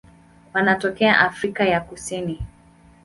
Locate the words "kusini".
1.81-2.39